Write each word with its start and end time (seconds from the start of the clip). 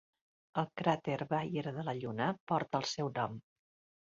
El 0.61 0.65
cràter 0.81 1.17
Bayer 1.33 1.65
de 1.67 1.83
la 1.91 1.95
Lluna 1.99 2.31
porta 2.53 2.81
el 2.83 2.89
seu 2.95 3.13
nom. 3.21 3.39